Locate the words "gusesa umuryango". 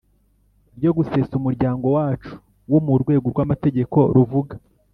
0.97-1.85